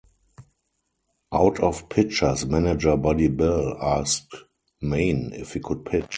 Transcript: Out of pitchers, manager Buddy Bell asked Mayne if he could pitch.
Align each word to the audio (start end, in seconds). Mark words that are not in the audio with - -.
Out 1.31 1.59
of 1.59 1.87
pitchers, 1.87 2.47
manager 2.47 2.97
Buddy 2.97 3.27
Bell 3.27 3.77
asked 3.79 4.33
Mayne 4.81 5.31
if 5.31 5.53
he 5.53 5.59
could 5.59 5.85
pitch. 5.85 6.07